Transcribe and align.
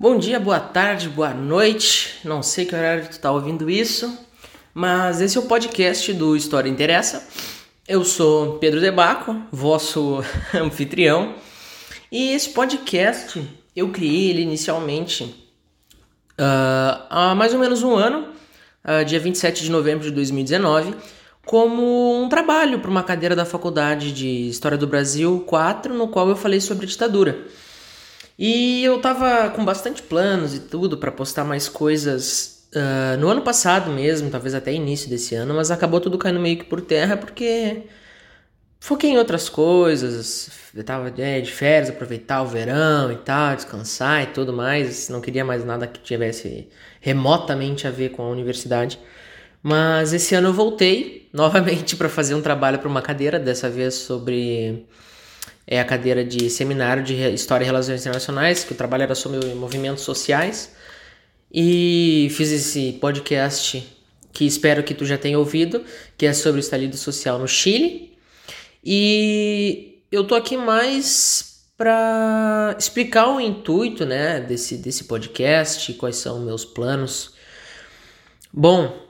Bom 0.00 0.16
dia, 0.16 0.40
boa 0.40 0.58
tarde, 0.58 1.10
boa 1.10 1.34
noite. 1.34 2.20
Não 2.24 2.42
sei 2.42 2.64
que 2.64 2.74
horário 2.74 3.06
tu 3.06 3.20
tá 3.20 3.30
ouvindo 3.30 3.68
isso, 3.68 4.18
mas 4.72 5.20
esse 5.20 5.36
é 5.36 5.40
o 5.42 5.44
podcast 5.44 6.10
do 6.14 6.34
História 6.34 6.70
Interessa. 6.70 7.28
Eu 7.86 8.02
sou 8.02 8.58
Pedro 8.58 8.80
Debaco, 8.80 9.36
vosso 9.52 10.24
anfitrião, 10.58 11.34
e 12.10 12.32
esse 12.32 12.48
podcast 12.48 13.46
eu 13.76 13.90
criei 13.90 14.30
ele 14.30 14.40
inicialmente 14.40 15.24
uh, 16.40 17.04
há 17.10 17.34
mais 17.36 17.52
ou 17.52 17.60
menos 17.60 17.82
um 17.82 17.94
ano, 17.94 18.28
uh, 18.82 19.04
dia 19.04 19.20
27 19.20 19.64
de 19.64 19.70
novembro 19.70 20.04
de 20.04 20.12
2019, 20.12 20.94
como 21.44 22.22
um 22.22 22.26
trabalho 22.26 22.78
para 22.78 22.90
uma 22.90 23.02
cadeira 23.02 23.36
da 23.36 23.44
Faculdade 23.44 24.12
de 24.12 24.48
História 24.48 24.78
do 24.78 24.86
Brasil 24.86 25.44
4, 25.46 25.92
no 25.92 26.08
qual 26.08 26.26
eu 26.26 26.36
falei 26.36 26.58
sobre 26.58 26.86
ditadura. 26.86 27.46
E 28.42 28.82
eu 28.82 28.98
tava 29.02 29.50
com 29.50 29.62
bastante 29.66 30.00
planos 30.00 30.54
e 30.54 30.60
tudo 30.60 30.96
para 30.96 31.12
postar 31.12 31.44
mais 31.44 31.68
coisas 31.68 32.66
uh, 32.74 33.20
no 33.20 33.28
ano 33.28 33.42
passado 33.42 33.90
mesmo, 33.90 34.30
talvez 34.30 34.54
até 34.54 34.72
início 34.72 35.10
desse 35.10 35.34
ano, 35.34 35.52
mas 35.52 35.70
acabou 35.70 36.00
tudo 36.00 36.16
caindo 36.16 36.40
meio 36.40 36.56
que 36.56 36.64
por 36.64 36.80
terra 36.80 37.18
porque 37.18 37.82
foquei 38.80 39.10
em 39.10 39.18
outras 39.18 39.50
coisas. 39.50 40.50
Eu 40.74 40.82
tava 40.82 41.12
é, 41.18 41.42
de 41.42 41.52
férias, 41.52 41.90
aproveitar 41.90 42.40
o 42.40 42.46
verão 42.46 43.12
e 43.12 43.16
tal, 43.16 43.54
descansar 43.56 44.22
e 44.22 44.26
tudo 44.28 44.54
mais. 44.54 45.10
Não 45.10 45.20
queria 45.20 45.44
mais 45.44 45.62
nada 45.62 45.86
que 45.86 46.00
tivesse 46.00 46.68
remotamente 46.98 47.86
a 47.86 47.90
ver 47.90 48.10
com 48.10 48.22
a 48.22 48.30
universidade. 48.30 48.98
Mas 49.62 50.14
esse 50.14 50.34
ano 50.34 50.48
eu 50.48 50.54
voltei 50.54 51.28
novamente 51.32 51.94
para 51.94 52.08
fazer 52.08 52.34
um 52.34 52.40
trabalho 52.40 52.78
para 52.78 52.88
uma 52.88 53.02
cadeira, 53.02 53.38
dessa 53.38 53.68
vez 53.68 53.94
sobre 53.96 54.86
é 55.70 55.80
a 55.80 55.84
cadeira 55.84 56.24
de 56.24 56.50
seminário 56.50 57.04
de 57.04 57.14
História 57.32 57.64
e 57.64 57.66
Relações 57.66 58.00
Internacionais, 58.00 58.64
que 58.64 58.72
o 58.72 58.74
trabalho 58.74 59.04
era 59.04 59.14
sobre 59.14 59.54
movimentos 59.54 60.02
sociais. 60.02 60.74
E 61.52 62.28
fiz 62.32 62.50
esse 62.50 62.98
podcast 63.00 63.86
que 64.32 64.44
espero 64.44 64.82
que 64.82 64.92
tu 64.94 65.04
já 65.06 65.16
tenha 65.16 65.38
ouvido, 65.38 65.84
que 66.18 66.26
é 66.26 66.32
sobre 66.32 66.60
o 66.60 66.62
estalido 66.62 66.96
social 66.96 67.38
no 67.38 67.46
Chile. 67.46 68.18
E 68.84 70.02
eu 70.10 70.24
tô 70.24 70.34
aqui 70.34 70.56
mais 70.56 71.64
para 71.76 72.74
explicar 72.76 73.28
o 73.28 73.40
intuito, 73.40 74.04
né, 74.04 74.40
desse 74.40 74.76
desse 74.76 75.04
podcast, 75.04 75.92
quais 75.94 76.16
são 76.16 76.40
meus 76.40 76.64
planos. 76.64 77.34
Bom, 78.52 79.08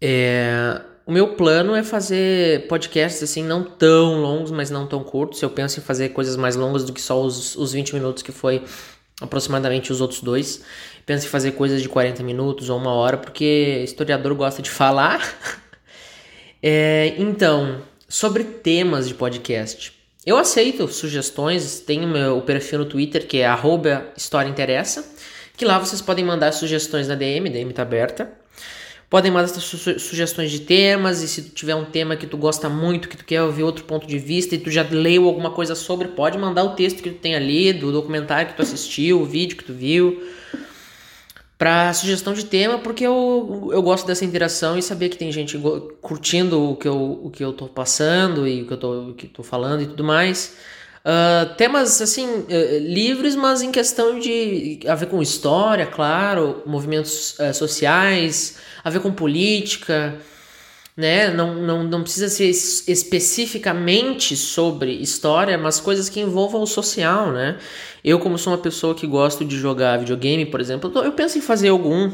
é, 0.00 0.80
o 1.10 1.12
meu 1.12 1.34
plano 1.34 1.74
é 1.74 1.82
fazer 1.82 2.68
podcasts 2.68 3.20
assim, 3.20 3.42
não 3.42 3.64
tão 3.64 4.22
longos, 4.22 4.52
mas 4.52 4.70
não 4.70 4.86
tão 4.86 5.02
curtos. 5.02 5.42
Eu 5.42 5.50
penso 5.50 5.80
em 5.80 5.82
fazer 5.82 6.10
coisas 6.10 6.36
mais 6.36 6.54
longas 6.54 6.84
do 6.84 6.92
que 6.92 7.00
só 7.00 7.20
os, 7.20 7.56
os 7.56 7.72
20 7.72 7.94
minutos 7.94 8.22
que 8.22 8.30
foi 8.30 8.62
aproximadamente 9.20 9.90
os 9.90 10.00
outros 10.00 10.20
dois. 10.20 10.62
Penso 11.04 11.26
em 11.26 11.28
fazer 11.28 11.50
coisas 11.50 11.82
de 11.82 11.88
40 11.88 12.22
minutos 12.22 12.70
ou 12.70 12.78
uma 12.78 12.92
hora, 12.92 13.16
porque 13.16 13.82
historiador 13.82 14.32
gosta 14.36 14.62
de 14.62 14.70
falar. 14.70 15.36
é, 16.62 17.12
então, 17.18 17.82
sobre 18.08 18.44
temas 18.44 19.08
de 19.08 19.14
podcast. 19.14 19.92
Eu 20.24 20.38
aceito 20.38 20.86
sugestões, 20.86 21.80
tem 21.80 22.04
o 22.04 22.08
meu 22.08 22.40
perfil 22.42 22.78
no 22.78 22.84
Twitter 22.84 23.26
que 23.26 23.38
é 23.38 23.46
arroba 23.46 24.06
História 24.16 24.48
Interessa, 24.48 25.04
que 25.56 25.64
lá 25.64 25.76
vocês 25.76 26.00
podem 26.00 26.24
mandar 26.24 26.52
sugestões 26.52 27.08
na 27.08 27.16
DM, 27.16 27.50
DM 27.50 27.72
tá 27.72 27.82
aberta. 27.82 28.39
Podem 29.10 29.32
mandar 29.32 29.48
su 29.48 29.76
sugestões 29.98 30.52
de 30.52 30.60
temas 30.60 31.20
e 31.20 31.26
se 31.26 31.42
tu 31.42 31.50
tiver 31.50 31.74
um 31.74 31.84
tema 31.84 32.14
que 32.14 32.28
tu 32.28 32.36
gosta 32.36 32.68
muito, 32.68 33.08
que 33.08 33.16
tu 33.16 33.24
quer 33.24 33.42
ouvir 33.42 33.64
outro 33.64 33.84
ponto 33.84 34.06
de 34.06 34.16
vista 34.20 34.54
e 34.54 34.58
tu 34.58 34.70
já 34.70 34.86
leu 34.88 35.26
alguma 35.26 35.50
coisa 35.50 35.74
sobre, 35.74 36.06
pode 36.06 36.38
mandar 36.38 36.62
o 36.62 36.76
texto 36.76 37.02
que 37.02 37.10
tu 37.10 37.18
tenha 37.18 37.40
lido, 37.40 37.88
o 37.88 37.92
documentário 37.92 38.50
que 38.50 38.56
tu 38.56 38.62
assistiu, 38.62 39.20
o 39.20 39.24
vídeo 39.24 39.56
que 39.56 39.64
tu 39.64 39.72
viu, 39.72 40.22
para 41.58 41.92
sugestão 41.92 42.32
de 42.32 42.44
tema, 42.44 42.78
porque 42.78 43.04
eu, 43.04 43.70
eu 43.72 43.82
gosto 43.82 44.06
dessa 44.06 44.24
interação 44.24 44.78
e 44.78 44.82
saber 44.82 45.08
que 45.08 45.18
tem 45.18 45.32
gente 45.32 45.60
curtindo 46.00 46.70
o 46.70 46.76
que 46.76 46.86
eu, 46.86 47.20
o 47.24 47.30
que 47.30 47.44
eu 47.44 47.52
tô 47.52 47.66
passando 47.66 48.46
e 48.46 48.62
o 48.62 48.66
que 48.68 48.72
eu 48.72 48.78
tô, 48.78 49.10
o 49.10 49.14
que 49.14 49.26
tô 49.26 49.42
falando 49.42 49.82
e 49.82 49.86
tudo 49.86 50.04
mais. 50.04 50.56
Uh, 51.02 51.54
temas 51.54 52.00
assim 52.02 52.26
uh, 52.26 52.78
livres, 52.78 53.34
mas 53.34 53.62
em 53.62 53.72
questão 53.72 54.18
de 54.18 54.80
a 54.86 54.94
ver 54.94 55.06
com 55.06 55.22
história, 55.22 55.86
claro, 55.86 56.62
movimentos 56.66 57.38
uh, 57.38 57.54
sociais, 57.54 58.58
a 58.84 58.90
ver 58.90 59.00
com 59.00 59.10
política, 59.10 60.18
né? 60.94 61.30
Não, 61.30 61.54
não, 61.54 61.82
não 61.82 62.02
precisa 62.02 62.28
ser 62.28 62.50
especificamente 62.50 64.36
sobre 64.36 64.92
história, 64.92 65.56
mas 65.56 65.80
coisas 65.80 66.10
que 66.10 66.20
envolvam 66.20 66.60
o 66.62 66.66
social, 66.66 67.32
né? 67.32 67.58
Eu, 68.04 68.18
como 68.18 68.36
sou 68.36 68.52
uma 68.52 68.58
pessoa 68.58 68.94
que 68.94 69.06
gosto 69.06 69.42
de 69.42 69.56
jogar 69.56 69.98
videogame, 69.98 70.44
por 70.44 70.60
exemplo, 70.60 70.92
eu 71.02 71.12
penso 71.12 71.38
em 71.38 71.40
fazer 71.40 71.68
algum 71.68 72.12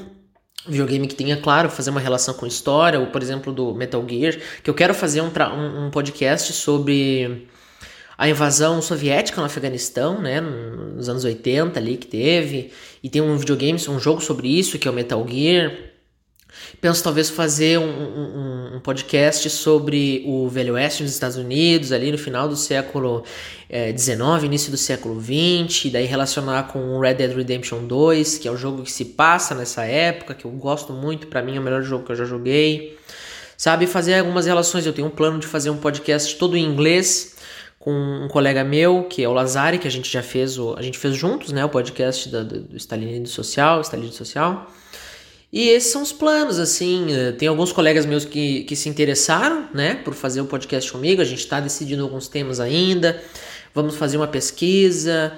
videogame 0.65 1.09
que 1.09 1.15
tenha, 1.17 1.37
claro, 1.37 1.69
fazer 1.71 1.91
uma 1.91 2.01
relação 2.01 2.35
com 2.35 2.47
história, 2.47 3.01
ou 3.01 3.07
por 3.07 3.21
exemplo 3.21 3.53
do 3.53 3.75
Metal 3.75 4.05
Gear, 4.09 4.37
que 4.63 4.71
eu 4.71 4.75
quero 4.75 4.95
fazer 4.95 5.21
um, 5.21 5.31
um, 5.31 5.87
um 5.87 5.91
podcast 5.91 6.53
sobre 6.53 7.49
a 8.19 8.29
invasão 8.29 8.81
soviética 8.81 9.41
no 9.41 9.47
Afeganistão, 9.47 10.21
né, 10.21 10.41
nos 10.41 11.09
anos 11.09 11.25
80 11.25 11.79
ali 11.79 11.97
que 11.97 12.07
teve, 12.07 12.73
e 13.03 13.09
tem 13.09 13.21
um 13.21 13.37
videogame, 13.37 13.79
um 13.89 14.01
jogo 14.01 14.21
sobre 14.21 14.49
isso, 14.49 14.79
que 14.79 14.89
é 14.89 14.91
o 14.91 14.95
Metal 14.95 15.25
Gear. 15.29 15.73
Penso 16.81 17.03
talvez 17.03 17.29
fazer 17.29 17.79
um, 17.79 17.85
um, 17.85 18.77
um 18.77 18.81
podcast 18.81 19.49
sobre 19.51 20.23
o 20.27 20.49
Velho 20.49 20.75
Oeste 20.75 21.03
nos 21.03 21.13
Estados 21.13 21.37
Unidos, 21.37 21.93
ali 21.93 22.11
no 22.11 22.17
final 22.17 22.49
do 22.49 22.57
século 22.57 23.25
XIX, 23.97 24.43
é, 24.43 24.47
início 24.47 24.71
do 24.71 24.77
século 24.77 25.21
XX, 25.21 25.91
daí 25.93 26.07
relacionar 26.07 26.69
com 26.69 26.97
o 26.97 27.01
Red 27.01 27.15
Dead 27.15 27.37
Redemption 27.37 27.87
2, 27.87 28.39
que 28.39 28.49
é 28.49 28.51
o 28.51 28.57
jogo 28.57 28.83
que 28.83 28.93
se 28.93 29.05
passa 29.05 29.55
nessa 29.55 29.85
época, 29.85 30.35
que 30.35 30.45
eu 30.45 30.51
gosto 30.53 30.93
muito, 30.93 31.27
para 31.27 31.43
mim 31.43 31.57
é 31.57 31.61
o 31.61 31.63
melhor 31.63 31.83
jogo 31.83 32.05
que 32.05 32.13
eu 32.13 32.17
já 32.17 32.25
joguei. 32.25 32.99
Sabe, 33.57 33.87
fazer 33.87 34.15
algumas 34.15 34.47
relações, 34.47 34.85
eu 34.87 34.93
tenho 34.93 35.09
um 35.09 35.11
plano 35.11 35.39
de 35.39 35.47
fazer 35.47 35.71
um 35.71 35.79
podcast 35.79 36.37
todo 36.37 36.57
em 36.57 36.65
inglês, 36.65 37.37
com 37.87 38.25
um 38.25 38.27
colega 38.27 38.65
meu, 38.65 39.05
que 39.05 39.23
é 39.23 39.29
o 39.29 39.33
Lazari, 39.33 39.79
que 39.79 39.87
a 39.87 39.91
gente 39.91 40.13
já 40.13 40.21
fez, 40.21 40.59
o, 40.59 40.75
a 40.77 40.83
gente 40.83 40.99
fez 40.99 41.15
juntos, 41.15 41.53
né, 41.53 41.65
o 41.65 41.69
podcast 41.69 42.29
do, 42.29 42.45
do, 42.45 42.61
do 42.63 43.29
Social, 43.29 43.81
Stalinismo 43.81 44.17
Social. 44.17 44.69
E 45.53 45.69
esses 45.69 45.93
são 45.93 46.03
os 46.03 46.13
planos, 46.13 46.59
assim, 46.59 47.07
eh, 47.15 47.31
tem 47.31 47.47
alguns 47.47 47.71
colegas 47.71 48.05
meus 48.05 48.25
que, 48.25 48.65
que 48.65 48.75
se 48.75 48.89
interessaram, 48.89 49.69
né, 49.73 49.95
por 49.95 50.15
fazer 50.15 50.41
o 50.41 50.47
podcast 50.47 50.91
comigo, 50.91 51.23
a 51.23 51.25
gente 51.25 51.39
está 51.39 51.61
decidindo 51.61 52.03
alguns 52.03 52.27
temas 52.27 52.59
ainda, 52.59 53.23
vamos 53.73 53.95
fazer 53.95 54.17
uma 54.17 54.27
pesquisa, 54.27 55.33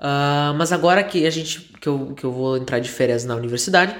uh, 0.00 0.52
mas 0.58 0.72
agora 0.72 1.04
que 1.04 1.24
a 1.24 1.30
gente, 1.30 1.70
que 1.80 1.88
eu, 1.88 2.14
que 2.16 2.24
eu 2.24 2.32
vou 2.32 2.56
entrar 2.56 2.80
de 2.80 2.90
férias 2.90 3.24
na 3.24 3.36
universidade, 3.36 3.94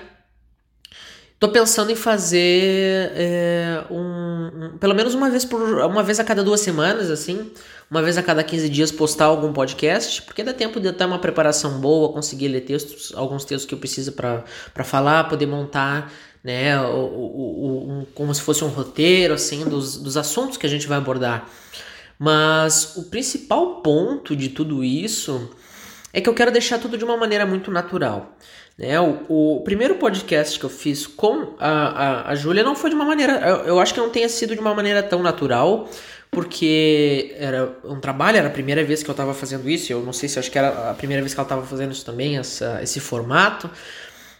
Tô 1.42 1.48
pensando 1.48 1.90
em 1.90 1.96
fazer 1.96 3.10
é, 3.16 3.84
um, 3.90 3.96
um, 3.96 4.78
pelo 4.78 4.94
menos 4.94 5.12
uma 5.12 5.28
vez 5.28 5.44
por 5.44 5.60
uma 5.60 6.00
vez 6.00 6.20
a 6.20 6.24
cada 6.24 6.40
duas 6.40 6.60
semanas, 6.60 7.10
assim, 7.10 7.50
uma 7.90 8.00
vez 8.00 8.16
a 8.16 8.22
cada 8.22 8.44
15 8.44 8.68
dias 8.68 8.92
postar 8.92 9.24
algum 9.24 9.52
podcast, 9.52 10.22
porque 10.22 10.44
dá 10.44 10.52
tempo 10.52 10.78
de 10.78 10.92
ter 10.92 11.04
uma 11.04 11.18
preparação 11.18 11.80
boa, 11.80 12.12
conseguir 12.12 12.46
ler 12.46 12.60
textos, 12.60 13.12
alguns 13.16 13.44
textos 13.44 13.66
que 13.66 13.74
eu 13.74 13.78
preciso 13.80 14.12
para 14.12 14.84
falar, 14.84 15.28
poder 15.28 15.46
montar, 15.46 16.12
né, 16.44 16.80
o, 16.80 16.94
o, 16.94 17.26
o, 17.26 17.90
um, 17.90 18.06
como 18.14 18.32
se 18.32 18.40
fosse 18.40 18.62
um 18.62 18.68
roteiro, 18.68 19.34
assim, 19.34 19.64
dos, 19.64 19.96
dos 19.96 20.16
assuntos 20.16 20.56
que 20.56 20.64
a 20.64 20.70
gente 20.70 20.86
vai 20.86 20.98
abordar. 20.98 21.48
Mas 22.20 22.96
o 22.96 23.10
principal 23.10 23.82
ponto 23.82 24.36
de 24.36 24.48
tudo 24.48 24.84
isso 24.84 25.50
é 26.12 26.20
que 26.20 26.28
eu 26.28 26.34
quero 26.34 26.50
deixar 26.50 26.78
tudo 26.78 26.98
de 26.98 27.04
uma 27.04 27.16
maneira 27.16 27.46
muito 27.46 27.70
natural. 27.70 28.36
Né? 28.76 28.98
O, 29.00 29.56
o 29.56 29.60
primeiro 29.62 29.96
podcast 29.96 30.58
que 30.58 30.64
eu 30.64 30.70
fiz 30.70 31.06
com 31.06 31.54
a, 31.58 31.70
a, 31.70 32.30
a 32.30 32.34
Júlia 32.34 32.62
não 32.62 32.74
foi 32.74 32.90
de 32.90 32.96
uma 32.96 33.04
maneira. 33.04 33.34
Eu, 33.40 33.56
eu 33.64 33.80
acho 33.80 33.94
que 33.94 34.00
não 34.00 34.10
tenha 34.10 34.28
sido 34.28 34.54
de 34.54 34.60
uma 34.60 34.74
maneira 34.74 35.02
tão 35.02 35.22
natural, 35.22 35.88
porque 36.30 37.34
era 37.38 37.76
um 37.84 38.00
trabalho, 38.00 38.38
era 38.38 38.48
a 38.48 38.50
primeira 38.50 38.84
vez 38.84 39.02
que 39.02 39.10
eu 39.10 39.12
estava 39.12 39.34
fazendo 39.34 39.68
isso. 39.68 39.92
Eu 39.92 40.02
não 40.02 40.12
sei 40.12 40.28
se 40.28 40.38
acho 40.38 40.50
que 40.50 40.58
era 40.58 40.90
a 40.90 40.94
primeira 40.94 41.22
vez 41.22 41.34
que 41.34 41.40
ela 41.40 41.46
estava 41.46 41.66
fazendo 41.66 41.92
isso 41.92 42.04
também, 42.04 42.38
essa, 42.38 42.80
esse 42.82 43.00
formato. 43.00 43.70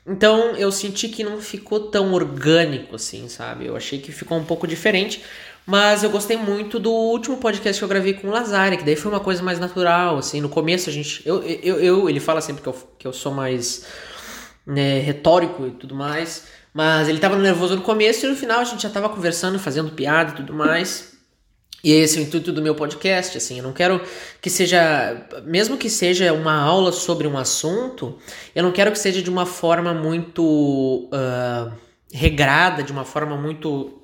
Então 0.07 0.57
eu 0.57 0.73
senti 0.73 1.09
que 1.09 1.23
não 1.23 1.41
ficou 1.41 1.89
tão 1.89 2.13
orgânico 2.13 2.97
assim, 2.97 3.29
sabe? 3.29 3.67
Eu 3.67 3.77
achei 3.77 4.01
que 4.01 4.11
ficou 4.11 4.37
um 4.37 4.45
pouco 4.45 4.67
diferente. 4.67 5.23
Mas 5.65 6.03
eu 6.03 6.11
gostei 6.11 6.37
muito 6.37 6.79
do 6.79 6.91
último 6.91 7.37
podcast 7.37 7.79
que 7.79 7.85
eu 7.85 7.89
gravei 7.89 8.15
com 8.15 8.29
o 8.29 8.31
Lazare, 8.31 8.77
que 8.77 8.85
daí 8.85 8.97
foi 8.97 9.11
uma 9.11 9.21
coisa 9.21 9.43
mais 9.43 9.61
natural, 9.61 10.19
assim. 10.19 10.41
No 10.41 10.49
começo 10.49 10.91
a 10.91 10.93
gente. 10.93 11.23
Eu, 11.25 11.43
eu, 11.43 11.81
eu 11.81 12.09
ele 12.09 12.19
fala 12.19 12.41
sempre 12.41 12.63
que 12.63 12.69
eu, 12.69 12.77
que 12.99 13.07
eu 13.07 13.13
sou 13.13 13.33
mais 13.33 13.87
né, 14.67 14.99
retórico 14.99 15.67
e 15.67 15.71
tudo 15.71 15.95
mais. 15.95 16.45
Mas 16.75 17.09
ele 17.09 17.19
tava 17.19 17.37
nervoso 17.37 17.77
no 17.77 17.83
começo 17.83 18.25
e 18.27 18.29
no 18.29 18.37
final 18.37 18.61
a 18.61 18.65
gente 18.65 18.83
já 18.83 18.91
tava 18.91 19.09
conversando, 19.09 19.59
fazendo 19.59 19.91
piada 19.91 20.33
e 20.33 20.37
tudo 20.37 20.55
mais. 20.55 21.13
E 21.85 21.93
esse 21.93 22.19
é 22.19 22.21
o 22.21 22.25
intuito 22.25 22.53
do 22.53 22.63
meu 22.63 22.77
podcast, 22.77 23.37
assim, 23.37 23.59
eu 23.59 23.65
não 23.65 23.73
quero 23.73 24.01
que 24.41 24.49
seja, 24.49 25.27
mesmo 25.45 25.77
que 25.77 25.91
seja 25.91 26.33
uma 26.33 26.55
aula 26.55 26.93
sobre 26.93 27.27
um 27.27 27.37
assunto, 27.37 28.17
eu 28.55 28.63
não 28.63 28.71
quero 28.71 28.93
que 28.93 28.99
seja 29.01 29.21
de 29.21 29.29
uma 29.29 29.45
forma 29.45 29.93
muito 29.93 31.11
uh, 31.13 31.73
regrada, 32.13 32.85
de 32.85 32.93
uma 32.93 33.05
forma 33.05 33.37
muito 33.37 34.02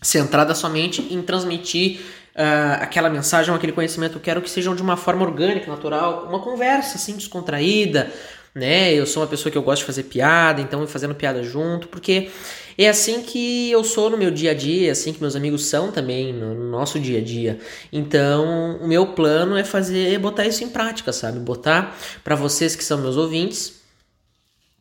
centrada 0.00 0.54
somente 0.54 1.02
em 1.12 1.20
transmitir 1.22 2.00
uh, 2.34 2.82
aquela 2.82 3.10
mensagem, 3.10 3.54
aquele 3.54 3.72
conhecimento. 3.72 4.16
Eu 4.16 4.20
quero 4.20 4.42
que 4.42 4.50
sejam 4.50 4.74
de 4.74 4.82
uma 4.82 4.96
forma 4.96 5.22
orgânica, 5.24 5.70
natural, 5.70 6.26
uma 6.28 6.40
conversa 6.40 6.96
assim 6.96 7.16
descontraída, 7.16 8.10
né? 8.54 8.92
Eu 8.92 9.06
sou 9.06 9.22
uma 9.22 9.28
pessoa 9.28 9.50
que 9.50 9.58
eu 9.58 9.62
gosto 9.62 9.80
de 9.80 9.86
fazer 9.86 10.04
piada, 10.04 10.60
então 10.60 10.86
fazendo 10.86 11.14
piada 11.14 11.42
junto, 11.42 11.88
porque 11.88 12.30
é 12.76 12.88
assim 12.88 13.22
que 13.22 13.70
eu 13.70 13.84
sou 13.84 14.10
no 14.10 14.16
meu 14.16 14.30
dia 14.30 14.50
a 14.52 14.54
dia, 14.54 14.88
é 14.88 14.90
assim 14.90 15.12
que 15.12 15.20
meus 15.20 15.36
amigos 15.36 15.66
são 15.66 15.92
também 15.92 16.32
no 16.32 16.54
nosso 16.54 16.98
dia 16.98 17.18
a 17.18 17.22
dia. 17.22 17.58
Então, 17.92 18.78
o 18.80 18.88
meu 18.88 19.08
plano 19.08 19.56
é 19.56 19.62
fazer, 19.62 20.18
botar 20.18 20.46
isso 20.46 20.64
em 20.64 20.68
prática, 20.68 21.12
sabe? 21.12 21.38
Botar 21.38 21.96
para 22.24 22.34
vocês 22.34 22.74
que 22.74 22.82
são 22.82 22.98
meus 22.98 23.16
ouvintes, 23.16 23.80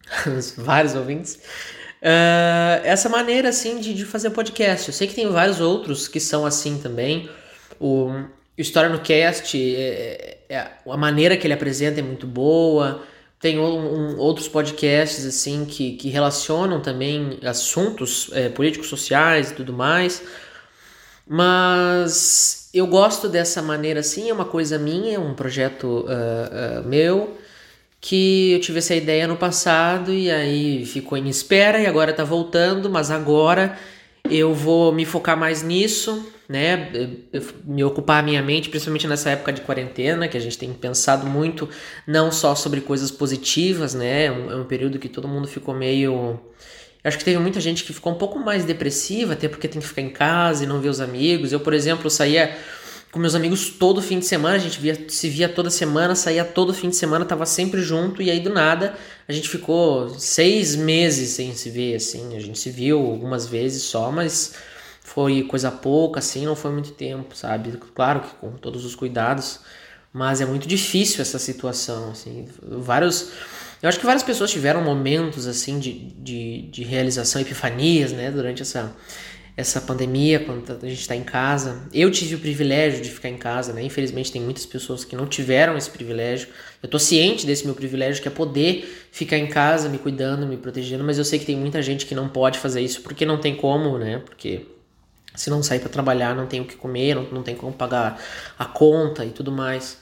vários 0.58 0.96
ouvintes, 0.96 1.40
uh, 2.02 2.82
essa 2.84 3.10
maneira 3.10 3.50
assim 3.50 3.80
de, 3.80 3.94
de 3.94 4.06
fazer 4.06 4.30
podcast. 4.32 4.88
Eu 4.88 4.94
sei 4.94 5.08
que 5.08 5.16
tem 5.16 5.28
vários 5.30 5.60
outros 5.60 6.08
que 6.08 6.20
são 6.20 6.46
assim 6.46 6.80
também. 6.80 7.30
O 7.80 8.10
História 8.58 8.90
no 8.90 9.00
Cast, 9.00 9.58
é, 9.58 10.40
é, 10.50 10.68
a 10.86 10.98
maneira 10.98 11.38
que 11.38 11.48
ele 11.48 11.54
apresenta 11.54 12.00
é 12.00 12.04
muito 12.04 12.28
boa. 12.28 13.04
Tem 13.40 13.58
um, 13.58 13.64
um, 13.64 14.18
outros 14.18 14.50
podcasts 14.50 15.26
assim 15.26 15.64
que, 15.64 15.94
que 15.94 16.10
relacionam 16.10 16.82
também 16.82 17.40
assuntos 17.44 18.30
é, 18.34 18.50
políticos 18.50 18.90
sociais 18.90 19.52
e 19.52 19.54
tudo 19.54 19.72
mais. 19.72 20.22
Mas 21.26 22.70
eu 22.74 22.86
gosto 22.88 23.30
dessa 23.30 23.62
maneira 23.62 24.02
assim, 24.02 24.30
é 24.30 24.34
uma 24.34 24.46
coisa 24.46 24.78
minha, 24.78 25.16
é 25.16 25.20
um 25.20 25.34
projeto 25.34 26.06
uh, 26.06 26.82
uh, 26.82 26.88
meu 26.88 27.38
que 28.02 28.54
eu 28.54 28.62
tive 28.62 28.80
essa 28.80 28.96
ideia 28.96 29.28
no 29.28 29.36
passado 29.36 30.14
e 30.14 30.32
aí 30.32 30.86
ficou 30.86 31.18
em 31.18 31.28
espera 31.28 31.80
e 31.80 31.86
agora 31.86 32.14
tá 32.14 32.24
voltando, 32.24 32.90
mas 32.90 33.12
agora 33.12 33.78
eu 34.30 34.54
vou 34.54 34.92
me 34.94 35.06
focar 35.06 35.38
mais 35.38 35.64
nisso, 35.64 36.32
né? 36.48 36.90
Me 37.66 37.84
ocupar 37.84 38.20
a 38.20 38.24
minha 38.24 38.42
mente, 38.42 38.70
principalmente 38.70 39.08
nessa 39.08 39.32
época 39.32 39.52
de 39.52 39.62
quarentena, 39.62 40.28
que 40.28 40.38
a 40.38 40.40
gente 40.40 40.58
tem 40.58 40.74
pensado 40.74 41.26
muito, 41.28 41.68
não 42.08 42.32
só 42.32 42.56
sobre 42.56 42.82
coisas 42.82 43.12
positivas, 43.12 43.94
né? 43.94 44.26
É 44.26 44.32
um, 44.32 44.52
é 44.52 44.56
um 44.56 44.66
período 44.66 45.00
que 45.00 45.10
todo 45.10 45.28
mundo 45.28 45.48
ficou 45.48 45.74
meio. 45.74 46.40
Acho 47.04 47.18
que 47.18 47.26
teve 47.26 47.40
muita 47.40 47.60
gente 47.60 47.84
que 47.84 47.94
ficou 47.94 48.14
um 48.14 48.18
pouco 48.18 48.40
mais 48.40 48.66
depressiva, 48.66 49.34
até 49.34 49.48
porque 49.48 49.68
tem 49.68 49.82
que 49.82 49.88
ficar 49.88 50.02
em 50.02 50.10
casa 50.10 50.64
e 50.64 50.68
não 50.68 50.80
ver 50.80 50.90
os 50.90 51.02
amigos. 51.02 51.52
Eu, 51.52 51.60
por 51.60 51.74
exemplo, 51.74 52.10
saía 52.10 52.56
com 53.12 53.20
meus 53.20 53.34
amigos 53.34 53.70
todo 53.70 54.02
fim 54.02 54.20
de 54.20 54.26
semana, 54.26 54.56
a 54.56 54.60
gente 54.60 54.80
via, 54.80 55.06
se 55.08 55.30
via 55.30 55.50
toda 55.50 55.70
semana, 55.70 56.14
saía 56.14 56.46
todo 56.46 56.74
fim 56.74 56.90
de 56.90 56.96
semana, 56.96 57.26
tava 57.26 57.46
sempre 57.46 57.82
junto, 57.82 58.22
e 58.22 58.30
aí 58.30 58.40
do 58.40 58.52
nada 58.52 58.96
a 59.28 59.32
gente 59.32 59.50
ficou 59.50 60.10
seis 60.20 60.76
meses 60.76 61.32
sem 61.32 61.54
se 61.56 61.70
ver, 61.70 61.96
assim, 61.96 62.36
a 62.36 62.40
gente 62.40 62.60
se 62.60 62.70
viu 62.70 63.00
algumas 63.00 63.48
vezes 63.48 63.84
só, 63.84 64.12
mas 64.12 64.54
foi 65.02 65.44
coisa 65.44 65.72
pouca, 65.72 66.20
assim, 66.20 66.46
não 66.46 66.56
foi 66.56 66.72
muito 66.72 66.92
tempo, 66.92 67.36
sabe? 67.36 67.72
Claro 67.96 68.22
que 68.22 68.30
com 68.36 68.52
todos 68.52 68.86
os 68.86 68.96
cuidados, 68.96 69.60
mas 70.14 70.42
é 70.42 70.46
muito 70.46 70.68
difícil 70.68 71.22
essa 71.22 71.40
situação, 71.40 72.12
assim, 72.12 72.48
vários... 72.62 73.32
Eu 73.82 73.88
acho 73.88 74.00
que 74.00 74.06
várias 74.06 74.24
pessoas 74.24 74.52
tiveram 74.52 74.84
momentos, 74.84 75.48
assim, 75.48 75.80
de, 75.80 75.94
de, 75.94 76.64
de 76.64 76.84
realização, 76.84 77.42
epifanias, 77.42 78.12
né, 78.12 78.30
durante 78.30 78.62
essa 78.62 78.94
essa 79.60 79.82
pandemia, 79.82 80.40
quando 80.40 80.72
a 80.72 80.88
gente 80.88 81.02
está 81.02 81.14
em 81.14 81.24
casa. 81.24 81.84
Eu 81.94 82.10
tive 82.10 82.36
o 82.36 82.40
privilégio 82.40 83.02
de 83.02 83.10
ficar 83.10 83.28
em 83.28 83.38
casa, 83.38 83.74
né? 83.74 83.84
Infelizmente 83.84 84.32
tem 84.32 84.42
muitas 84.42 84.66
pessoas 84.66 85.04
que 85.04 85.18
não 85.18 85.28
tiveram 85.28 85.76
esse 85.76 85.90
privilégio. 85.90 86.48
Eu 86.82 86.88
tô 86.88 86.98
ciente 86.98 87.46
desse 87.46 87.66
meu 87.66 87.76
privilégio, 87.76 88.22
que 88.22 88.28
é 88.30 88.32
poder 88.32 89.10
ficar 89.12 89.38
em 89.38 89.48
casa, 89.48 89.90
me 89.90 89.98
cuidando, 89.98 90.48
me 90.48 90.56
protegendo, 90.56 91.04
mas 91.04 91.18
eu 91.18 91.26
sei 91.26 91.40
que 91.40 91.46
tem 91.46 91.58
muita 91.58 91.82
gente 91.82 92.06
que 92.06 92.16
não 92.16 92.30
pode 92.30 92.58
fazer 92.58 92.80
isso 92.80 93.02
porque 93.02 93.26
não 93.26 93.38
tem 93.38 93.54
como, 93.54 93.98
né? 93.98 94.20
Porque 94.20 94.66
se 95.36 95.50
não 95.50 95.62
sair 95.62 95.80
para 95.80 95.90
trabalhar, 95.90 96.34
não 96.34 96.48
tem 96.48 96.62
o 96.62 96.66
que 96.66 96.78
comer, 96.78 97.16
não, 97.16 97.24
não 97.24 97.44
tem 97.44 97.54
como 97.54 97.74
pagar 97.74 98.18
a 98.58 98.64
conta 98.64 99.26
e 99.26 99.32
tudo 99.32 99.52
mais. 99.52 99.98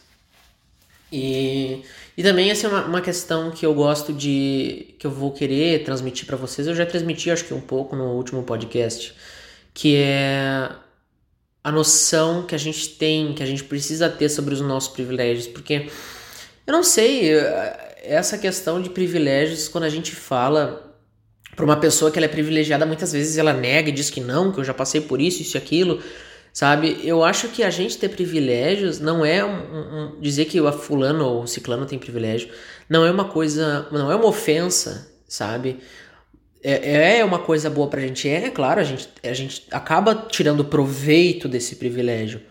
E, 1.12 1.81
e 2.15 2.21
também 2.21 2.51
essa 2.51 2.68
é 2.68 2.69
uma, 2.69 2.86
uma 2.86 3.01
questão 3.01 3.50
que 3.50 3.65
eu 3.65 3.74
gosto 3.74 4.13
de 4.13 4.94
que 5.00 5.07
eu 5.07 5.12
vou 5.12 5.31
querer 5.31 5.83
transmitir 5.83 6.27
para 6.27 6.38
vocês. 6.38 6.68
Eu 6.68 6.75
já 6.75 6.86
transmiti 6.86 7.31
acho 7.31 7.44
que 7.45 7.56
um 7.56 7.62
pouco 7.62 7.95
no 7.95 8.12
último 8.12 8.44
podcast 8.44 9.15
que 9.77 9.95
é 9.95 10.71
a 11.63 11.71
noção 11.71 12.41
que 12.47 12.56
a 12.56 12.57
gente 12.57 12.89
tem, 12.89 13.31
que 13.33 13.44
a 13.44 13.45
gente 13.45 13.63
precisa 13.63 14.09
ter 14.09 14.27
sobre 14.27 14.56
os 14.56 14.59
nossos 14.59 14.89
privilégios, 14.91 15.45
porque 15.45 15.88
eu 16.65 16.74
não 16.74 16.81
sei, 16.81 17.29
essa 18.01 18.39
questão 18.39 18.81
de 18.81 18.89
privilégios, 18.89 19.68
quando 19.68 19.83
a 19.83 19.89
gente 19.89 20.15
fala 20.15 20.97
para 21.56 21.63
uma 21.63 21.77
pessoa 21.77 22.09
que 22.09 22.18
ela 22.18 22.25
é 22.25 22.27
privilegiada, 22.27 22.88
muitas 22.88 23.13
vezes 23.13 23.38
ela 23.38 23.53
nega 23.53 23.89
e 23.89 23.91
diz 23.91 24.09
que 24.09 24.19
não, 24.19 24.51
que 24.51 24.59
eu 24.59 24.63
já 24.63 24.74
passei 24.74 25.00
por 25.00 25.21
isso, 25.21 25.44
isso 25.44 25.57
e 25.57 25.59
aquilo, 25.59 26.01
sabe? 26.51 27.00
Eu 27.03 27.24
acho 27.24 27.50
que 27.50 27.62
a 27.62 27.69
gente 27.69 28.00
ter 28.00 28.09
privilégios 28.09 29.00
não 29.00 29.24
é 29.24 29.45
um, 29.45 30.15
um, 30.15 30.19
dizer 30.19 30.45
que 30.45 30.59
o 30.59 30.71
fulano 30.71 31.24
ou 31.24 31.44
o 31.44 31.47
ciclano 31.47 31.85
tem 31.85 32.00
privilégio, 32.00 32.50
não 32.89 33.06
é 33.06 33.12
uma 33.12 33.25
coisa, 33.25 33.88
não 33.91 34.12
é 34.12 34.15
uma 34.15 34.25
ofensa, 34.25 35.07
sabe? 35.27 35.77
É, 36.63 37.19
é 37.19 37.25
uma 37.25 37.39
coisa 37.39 37.69
boa 37.69 37.88
pra 37.88 38.01
gente. 38.01 38.27
É, 38.27 38.45
é 38.45 38.50
claro, 38.50 38.80
a 38.80 38.83
gente, 38.83 39.09
a 39.24 39.33
gente 39.33 39.63
acaba 39.71 40.15
tirando 40.15 40.65
proveito 40.65 41.48
desse 41.48 41.75
privilégio. 41.75 42.42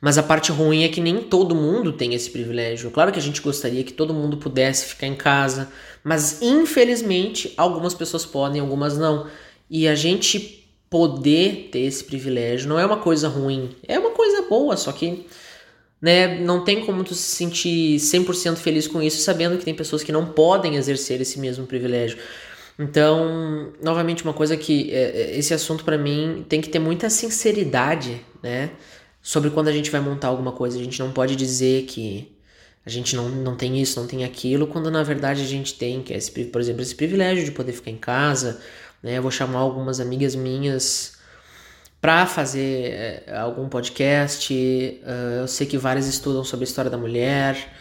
Mas 0.00 0.16
a 0.16 0.22
parte 0.22 0.50
ruim 0.50 0.84
é 0.84 0.88
que 0.88 1.00
nem 1.00 1.18
todo 1.18 1.54
mundo 1.54 1.92
tem 1.92 2.14
esse 2.14 2.30
privilégio. 2.30 2.90
Claro 2.90 3.12
que 3.12 3.18
a 3.18 3.22
gente 3.22 3.42
gostaria 3.42 3.84
que 3.84 3.92
todo 3.92 4.14
mundo 4.14 4.38
pudesse 4.38 4.86
ficar 4.86 5.06
em 5.06 5.14
casa, 5.14 5.70
mas 6.02 6.40
infelizmente 6.40 7.52
algumas 7.56 7.92
pessoas 7.92 8.24
podem, 8.24 8.60
algumas 8.60 8.96
não. 8.96 9.26
E 9.68 9.86
a 9.86 9.94
gente 9.94 10.66
poder 10.88 11.68
ter 11.70 11.80
esse 11.80 12.02
privilégio 12.02 12.68
não 12.68 12.78
é 12.78 12.86
uma 12.86 12.96
coisa 12.96 13.28
ruim, 13.28 13.76
é 13.86 13.98
uma 13.98 14.10
coisa 14.10 14.42
boa, 14.48 14.76
só 14.76 14.90
que 14.90 15.26
né, 16.00 16.40
não 16.40 16.64
tem 16.64 16.84
como 16.84 17.04
tu 17.04 17.14
se 17.14 17.36
sentir 17.36 17.96
100% 17.96 18.56
feliz 18.56 18.88
com 18.88 19.02
isso, 19.02 19.20
sabendo 19.20 19.58
que 19.58 19.64
tem 19.64 19.74
pessoas 19.74 20.02
que 20.02 20.10
não 20.10 20.26
podem 20.26 20.76
exercer 20.76 21.20
esse 21.20 21.38
mesmo 21.38 21.66
privilégio. 21.66 22.18
Então, 22.80 23.74
novamente, 23.82 24.24
uma 24.24 24.32
coisa 24.32 24.56
que 24.56 24.90
é, 24.90 25.02
é, 25.10 25.38
esse 25.38 25.52
assunto 25.52 25.84
para 25.84 25.98
mim 25.98 26.46
tem 26.48 26.62
que 26.62 26.68
ter 26.70 26.78
muita 26.78 27.10
sinceridade, 27.10 28.24
né? 28.42 28.70
Sobre 29.20 29.50
quando 29.50 29.68
a 29.68 29.72
gente 29.72 29.90
vai 29.90 30.00
montar 30.00 30.28
alguma 30.28 30.50
coisa. 30.50 30.78
A 30.78 30.82
gente 30.82 30.98
não 30.98 31.12
pode 31.12 31.36
dizer 31.36 31.84
que 31.84 32.34
a 32.84 32.88
gente 32.88 33.14
não, 33.14 33.28
não 33.28 33.54
tem 33.54 33.78
isso, 33.78 34.00
não 34.00 34.06
tem 34.06 34.24
aquilo, 34.24 34.66
quando 34.66 34.90
na 34.90 35.02
verdade 35.02 35.42
a 35.42 35.46
gente 35.46 35.74
tem, 35.74 36.02
que 36.02 36.14
é 36.14 36.16
esse, 36.16 36.30
por 36.46 36.58
exemplo, 36.58 36.80
esse 36.80 36.94
privilégio 36.94 37.44
de 37.44 37.52
poder 37.52 37.72
ficar 37.72 37.90
em 37.90 37.98
casa, 37.98 38.62
né? 39.02 39.18
Eu 39.18 39.22
vou 39.22 39.30
chamar 39.30 39.58
algumas 39.58 40.00
amigas 40.00 40.34
minhas 40.34 41.18
para 42.00 42.24
fazer 42.24 42.92
é, 43.26 43.36
algum 43.36 43.68
podcast. 43.68 44.54
Uh, 44.54 45.40
eu 45.42 45.48
sei 45.48 45.66
que 45.66 45.76
várias 45.76 46.06
estudam 46.06 46.44
sobre 46.44 46.64
a 46.64 46.68
história 46.68 46.90
da 46.90 46.96
mulher 46.96 47.74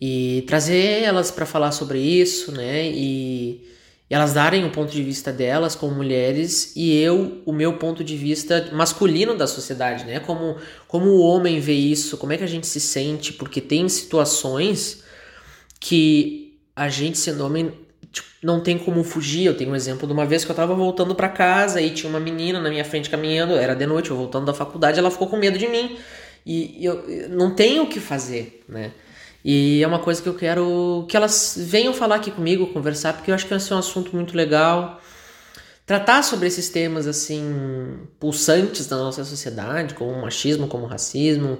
e 0.00 0.42
trazer 0.46 1.02
elas 1.02 1.30
para 1.30 1.44
falar 1.44 1.72
sobre 1.72 1.98
isso, 2.00 2.50
né? 2.52 2.86
E 2.90 3.76
e 4.10 4.14
elas 4.14 4.32
darem 4.32 4.64
o 4.64 4.70
ponto 4.70 4.90
de 4.90 5.02
vista 5.02 5.30
delas 5.30 5.74
como 5.74 5.94
mulheres 5.94 6.72
e 6.74 6.96
eu 6.96 7.42
o 7.44 7.52
meu 7.52 7.74
ponto 7.74 8.02
de 8.02 8.16
vista 8.16 8.70
masculino 8.72 9.36
da 9.36 9.46
sociedade, 9.46 10.04
né? 10.04 10.18
Como, 10.20 10.56
como 10.86 11.10
o 11.10 11.20
homem 11.20 11.60
vê 11.60 11.74
isso, 11.74 12.16
como 12.16 12.32
é 12.32 12.38
que 12.38 12.44
a 12.44 12.48
gente 12.48 12.66
se 12.66 12.80
sente, 12.80 13.34
porque 13.34 13.60
tem 13.60 13.88
situações 13.88 15.04
que 15.78 16.58
a 16.74 16.88
gente 16.88 17.18
sendo 17.18 17.44
homem 17.44 17.72
tipo, 18.10 18.26
não 18.42 18.60
tem 18.60 18.78
como 18.78 19.04
fugir. 19.04 19.44
Eu 19.44 19.56
tenho 19.56 19.72
um 19.72 19.76
exemplo 19.76 20.06
de 20.06 20.12
uma 20.12 20.24
vez 20.24 20.42
que 20.44 20.50
eu 20.50 20.56
tava 20.56 20.74
voltando 20.74 21.14
para 21.14 21.28
casa 21.28 21.80
e 21.80 21.90
tinha 21.90 22.08
uma 22.08 22.20
menina 22.20 22.60
na 22.60 22.70
minha 22.70 22.84
frente 22.84 23.10
caminhando, 23.10 23.54
era 23.54 23.74
de 23.74 23.86
noite, 23.86 24.10
eu 24.10 24.16
voltando 24.16 24.46
da 24.46 24.54
faculdade, 24.54 24.98
ela 24.98 25.10
ficou 25.10 25.28
com 25.28 25.36
medo 25.36 25.58
de 25.58 25.68
mim. 25.68 25.98
E 26.46 26.82
eu, 26.82 27.00
eu 27.08 27.28
não 27.28 27.54
tenho 27.54 27.82
o 27.82 27.88
que 27.88 28.00
fazer, 28.00 28.64
né? 28.66 28.92
E 29.50 29.82
é 29.82 29.86
uma 29.86 29.98
coisa 29.98 30.20
que 30.20 30.28
eu 30.28 30.34
quero 30.34 31.06
que 31.08 31.16
elas 31.16 31.54
venham 31.56 31.94
falar 31.94 32.16
aqui 32.16 32.30
comigo, 32.30 32.66
conversar, 32.66 33.14
porque 33.14 33.30
eu 33.30 33.34
acho 33.34 33.44
que 33.44 33.50
vai 33.50 33.58
ser 33.58 33.72
um 33.72 33.78
assunto 33.78 34.14
muito 34.14 34.36
legal. 34.36 35.00
Tratar 35.86 36.22
sobre 36.22 36.48
esses 36.48 36.68
temas 36.68 37.06
assim 37.06 37.98
pulsantes 38.20 38.86
da 38.86 38.98
nossa 38.98 39.24
sociedade, 39.24 39.94
como 39.94 40.10
o 40.10 40.20
machismo, 40.20 40.68
como 40.68 40.84
o 40.84 40.86
racismo 40.86 41.58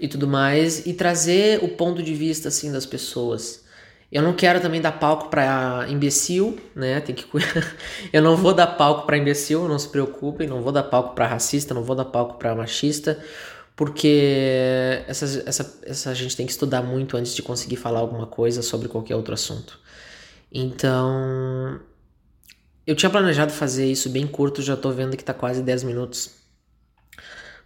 e 0.00 0.08
tudo 0.08 0.26
mais, 0.26 0.86
e 0.86 0.94
trazer 0.94 1.62
o 1.62 1.68
ponto 1.68 2.02
de 2.02 2.14
vista 2.14 2.48
assim 2.48 2.72
das 2.72 2.86
pessoas. 2.86 3.62
Eu 4.10 4.22
não 4.22 4.32
quero 4.32 4.58
também 4.58 4.80
dar 4.80 4.92
palco 4.92 5.28
para 5.28 5.84
imbecil, 5.90 6.58
né? 6.74 6.98
Tem 7.02 7.14
que 7.14 7.26
Eu 8.10 8.22
não 8.22 8.38
vou 8.38 8.54
dar 8.54 8.68
palco 8.68 9.04
para 9.04 9.18
imbecil, 9.18 9.68
não 9.68 9.78
se 9.78 9.90
preocupem, 9.90 10.48
não 10.48 10.62
vou 10.62 10.72
dar 10.72 10.84
palco 10.84 11.14
para 11.14 11.26
racista, 11.26 11.74
não 11.74 11.84
vou 11.84 11.94
dar 11.94 12.06
palco 12.06 12.38
para 12.38 12.54
machista 12.54 13.22
porque 13.74 15.02
essa, 15.06 15.42
essa, 15.46 15.80
essa 15.84 16.14
gente 16.14 16.36
tem 16.36 16.46
que 16.46 16.52
estudar 16.52 16.82
muito 16.82 17.16
antes 17.16 17.34
de 17.34 17.42
conseguir 17.42 17.76
falar 17.76 18.00
alguma 18.00 18.26
coisa 18.26 18.62
sobre 18.62 18.88
qualquer 18.88 19.16
outro 19.16 19.34
assunto. 19.34 19.80
Então, 20.52 21.80
eu 22.86 22.94
tinha 22.94 23.08
planejado 23.08 23.52
fazer 23.52 23.86
isso 23.86 24.10
bem 24.10 24.26
curto, 24.26 24.60
já 24.60 24.76
tô 24.76 24.90
vendo 24.90 25.16
que 25.16 25.24
tá 25.24 25.32
quase 25.32 25.62
10 25.62 25.84
minutos. 25.84 26.30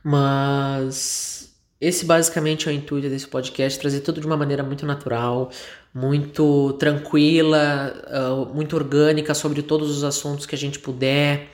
Mas 0.03 1.53
esse 1.81 2.05
basicamente 2.05 2.69
é 2.69 2.73
o 2.73 2.75
intuito 2.75 3.09
desse 3.09 3.27
podcast, 3.27 3.79
trazer 3.79 4.01
tudo 4.01 4.21
de 4.21 4.27
uma 4.27 4.37
maneira 4.37 4.63
muito 4.63 4.87
natural, 4.87 5.51
muito 5.93 6.75
tranquila, 6.75 7.93
uh, 8.07 8.55
muito 8.55 8.77
orgânica 8.77 9.35
sobre 9.35 9.63
todos 9.63 9.91
os 9.91 10.05
assuntos 10.05 10.47
que 10.47 10.55
a 10.55 10.59
gente 10.59 10.79
puder 10.79 11.51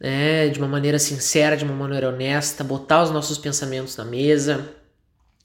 né, 0.00 0.48
de 0.48 0.58
uma 0.58 0.68
maneira 0.68 0.98
sincera, 0.98 1.56
de 1.56 1.64
uma 1.64 1.74
maneira 1.74 2.08
honesta, 2.08 2.62
botar 2.62 3.02
os 3.02 3.10
nossos 3.10 3.38
pensamentos 3.38 3.96
na 3.96 4.04
mesa, 4.04 4.68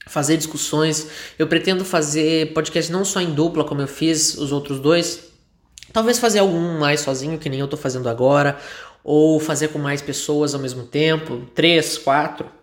fazer 0.07 0.37
discussões. 0.37 1.07
Eu 1.37 1.47
pretendo 1.47 1.85
fazer 1.85 2.53
podcast 2.53 2.91
não 2.91 3.05
só 3.05 3.21
em 3.21 3.33
dupla, 3.33 3.63
como 3.63 3.81
eu 3.81 3.87
fiz 3.87 4.35
os 4.37 4.51
outros 4.51 4.79
dois. 4.79 5.31
Talvez 5.93 6.19
fazer 6.19 6.39
algum 6.39 6.79
mais 6.79 7.01
sozinho, 7.01 7.37
que 7.37 7.49
nem 7.49 7.59
eu 7.59 7.67
tô 7.67 7.77
fazendo 7.77 8.07
agora, 8.07 8.57
ou 9.03 9.39
fazer 9.39 9.69
com 9.69 9.79
mais 9.79 10.01
pessoas 10.01 10.53
ao 10.53 10.61
mesmo 10.61 10.83
tempo, 10.83 11.45
três, 11.53 11.97
quatro 11.97 12.60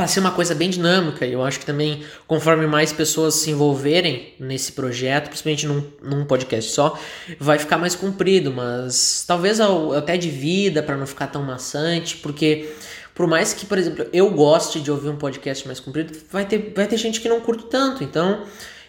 para 0.00 0.06
ser 0.06 0.20
uma 0.20 0.30
coisa 0.30 0.54
bem 0.54 0.70
dinâmica. 0.70 1.26
E 1.26 1.34
eu 1.34 1.44
acho 1.44 1.60
que 1.60 1.66
também, 1.66 2.02
conforme 2.26 2.66
mais 2.66 2.90
pessoas 2.90 3.34
se 3.34 3.50
envolverem 3.50 4.32
nesse 4.40 4.72
projeto, 4.72 5.28
principalmente 5.28 5.66
num, 5.66 5.84
num 6.02 6.24
podcast 6.24 6.70
só, 6.70 6.98
vai 7.38 7.58
ficar 7.58 7.76
mais 7.76 7.94
comprido. 7.94 8.50
Mas 8.50 9.24
talvez 9.26 9.60
até 9.60 10.16
de 10.16 10.30
vida, 10.30 10.82
para 10.82 10.96
não 10.96 11.06
ficar 11.06 11.26
tão 11.26 11.42
maçante, 11.42 12.16
porque 12.16 12.72
por 13.14 13.26
mais 13.26 13.52
que, 13.52 13.66
por 13.66 13.76
exemplo, 13.76 14.06
eu 14.10 14.30
goste 14.30 14.80
de 14.80 14.90
ouvir 14.90 15.10
um 15.10 15.16
podcast 15.16 15.66
mais 15.66 15.78
comprido, 15.78 16.18
vai 16.32 16.46
ter, 16.46 16.72
vai 16.74 16.86
ter 16.86 16.96
gente 16.96 17.20
que 17.20 17.28
não 17.28 17.42
curte 17.42 17.64
tanto. 17.64 18.02
Então 18.02 18.44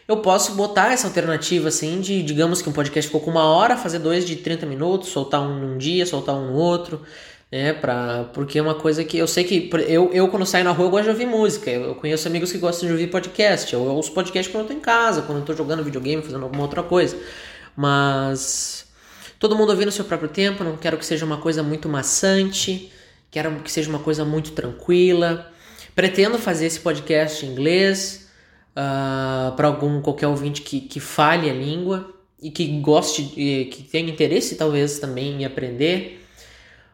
eu 0.07 0.21
posso 0.21 0.53
botar 0.53 0.93
essa 0.93 1.07
alternativa 1.07 1.67
assim 1.67 1.99
de, 1.99 2.23
digamos 2.23 2.61
que 2.61 2.69
um 2.69 2.73
podcast 2.73 3.09
ficou 3.09 3.19
com 3.19 3.31
uma 3.31 3.43
hora, 3.43 3.75
fazer 3.75 3.99
dois 3.99 4.25
de 4.25 4.37
30 4.37 4.65
minutos, 4.65 5.09
soltar 5.09 5.41
um 5.41 5.59
num 5.59 5.77
dia, 5.77 6.05
soltar 6.05 6.35
um 6.35 6.51
no 6.51 6.53
outro 6.53 7.01
né? 7.51 7.73
Pra, 7.73 8.29
porque 8.33 8.57
é 8.57 8.61
uma 8.61 8.75
coisa 8.75 9.03
que 9.03 9.17
eu 9.17 9.27
sei 9.27 9.43
que 9.43 9.69
eu, 9.87 10.11
eu 10.13 10.27
quando 10.29 10.45
saio 10.45 10.63
na 10.63 10.71
rua 10.71 10.85
eu 10.87 10.89
gosto 10.89 11.03
de 11.03 11.09
ouvir 11.09 11.25
música. 11.25 11.69
Eu, 11.69 11.95
conheço 11.95 12.27
amigos 12.27 12.51
que 12.51 12.57
gostam 12.57 12.87
de 12.87 12.93
ouvir 12.93 13.07
podcast. 13.07 13.73
Eu, 13.73 13.83
eu 13.83 13.91
ouço 13.91 14.13
podcast 14.13 14.49
quando 14.51 14.63
eu 14.63 14.67
tô 14.69 14.73
em 14.73 14.79
casa, 14.79 15.23
quando 15.23 15.39
eu 15.39 15.45
tô 15.45 15.53
jogando 15.53 15.83
videogame, 15.83 16.21
fazendo 16.21 16.43
alguma 16.43 16.63
outra 16.63 16.81
coisa. 16.81 17.17
Mas 17.75 18.87
todo 19.37 19.55
mundo 19.55 19.69
ouvindo 19.71 19.87
no 19.87 19.91
seu 19.91 20.05
próprio 20.05 20.29
tempo, 20.29 20.63
não 20.63 20.77
quero 20.77 20.97
que 20.97 21.05
seja 21.05 21.25
uma 21.25 21.37
coisa 21.37 21.61
muito 21.61 21.89
maçante, 21.89 22.91
quero 23.29 23.53
que 23.61 23.71
seja 23.71 23.89
uma 23.89 23.99
coisa 23.99 24.23
muito 24.23 24.51
tranquila. 24.51 25.51
Pretendo 25.93 26.37
fazer 26.37 26.67
esse 26.67 26.79
podcast 26.79 27.45
em 27.45 27.49
inglês 27.49 28.29
uh, 28.69 28.77
ah, 28.77 29.53
para 29.57 29.67
algum 29.67 30.01
qualquer 30.01 30.27
ouvinte 30.27 30.61
que, 30.61 30.79
que 30.79 31.01
fale 31.01 31.49
a 31.49 31.53
língua 31.53 32.13
e 32.41 32.49
que 32.49 32.65
goste, 32.79 33.23
que 33.23 33.83
tenha 33.91 34.09
interesse 34.09 34.55
talvez 34.55 34.99
também 34.99 35.41
em 35.41 35.45
aprender. 35.45 36.20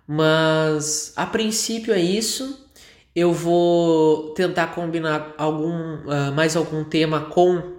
Mas 0.08 1.12
a 1.18 1.26
princípio 1.26 1.94
é 1.94 2.00
isso. 2.00 2.66
Eu 3.14 3.34
vou 3.34 4.34
tentar 4.34 4.68
combinar 4.68 5.34
algum 5.38 5.96
uh, 6.06 6.32
mais 6.34 6.56
algum 6.56 6.84
tema 6.84 7.22
com 7.22 7.58
uh, 7.58 7.74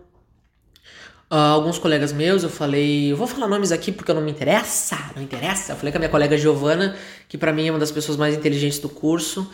alguns 1.30 1.78
colegas 1.78 2.12
meus. 2.12 2.42
Eu 2.42 2.50
falei, 2.50 3.12
eu 3.12 3.16
vou 3.16 3.26
falar 3.26 3.48
nomes 3.48 3.72
aqui 3.72 3.90
porque 3.90 4.12
não 4.12 4.20
me 4.20 4.30
interessa, 4.30 4.98
não 5.16 5.22
interessa. 5.22 5.72
Eu 5.72 5.76
falei 5.76 5.90
com 5.90 5.98
a 5.98 6.00
minha 6.00 6.10
colega 6.10 6.36
Giovana, 6.36 6.96
que 7.28 7.38
para 7.38 7.52
mim 7.52 7.68
é 7.68 7.70
uma 7.70 7.78
das 7.78 7.90
pessoas 7.90 8.18
mais 8.18 8.36
inteligentes 8.36 8.78
do 8.78 8.88
curso, 8.90 9.50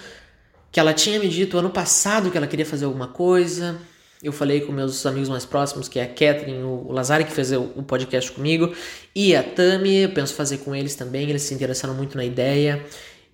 que 0.72 0.80
ela 0.80 0.92
tinha 0.92 1.20
me 1.20 1.28
dito 1.28 1.56
ano 1.56 1.70
passado 1.70 2.30
que 2.30 2.36
ela 2.36 2.46
queria 2.46 2.66
fazer 2.66 2.86
alguma 2.86 3.06
coisa. 3.08 3.78
Eu 4.24 4.32
falei 4.32 4.62
com 4.62 4.72
meus 4.72 5.04
amigos 5.04 5.28
mais 5.28 5.44
próximos, 5.44 5.86
que 5.86 5.98
é 5.98 6.04
a 6.04 6.06
Catherine, 6.06 6.62
o 6.62 6.90
Lazari, 6.90 7.24
que 7.24 7.30
fez 7.30 7.52
o 7.52 7.82
podcast 7.82 8.32
comigo, 8.32 8.72
e 9.14 9.36
a 9.36 9.42
Tami, 9.42 9.96
eu 9.96 10.08
penso 10.08 10.32
fazer 10.32 10.58
com 10.58 10.74
eles 10.74 10.94
também, 10.94 11.28
eles 11.28 11.42
se 11.42 11.52
interessaram 11.52 11.92
muito 11.92 12.16
na 12.16 12.24
ideia. 12.24 12.82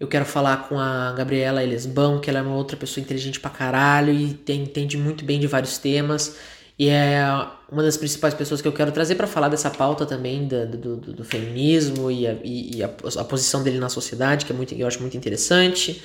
Eu 0.00 0.08
quero 0.08 0.24
falar 0.24 0.68
com 0.68 0.80
a 0.80 1.12
Gabriela 1.12 1.62
Elesbão, 1.62 2.20
que 2.20 2.28
ela 2.28 2.40
é 2.40 2.42
uma 2.42 2.56
outra 2.56 2.76
pessoa 2.76 3.00
inteligente 3.00 3.38
pra 3.38 3.50
caralho 3.50 4.12
e 4.12 4.34
tem, 4.34 4.62
entende 4.62 4.96
muito 4.96 5.24
bem 5.24 5.38
de 5.38 5.46
vários 5.46 5.78
temas. 5.78 6.36
E 6.76 6.88
é 6.88 7.22
uma 7.70 7.84
das 7.84 7.96
principais 7.96 8.34
pessoas 8.34 8.60
que 8.60 8.66
eu 8.66 8.72
quero 8.72 8.90
trazer 8.90 9.14
para 9.14 9.28
falar 9.28 9.48
dessa 9.48 9.70
pauta 9.70 10.04
também 10.04 10.48
do, 10.48 10.66
do, 10.66 10.96
do, 10.96 11.24
feminismo 11.24 12.10
e, 12.10 12.26
a, 12.26 12.36
e 12.42 12.82
a, 12.82 12.90
a, 13.20 13.24
posição 13.24 13.62
dele 13.62 13.78
na 13.78 13.88
sociedade, 13.88 14.44
que 14.44 14.52
é 14.52 14.56
muito, 14.56 14.74
eu 14.74 14.88
acho 14.88 15.00
muito 15.00 15.16
interessante 15.16 16.02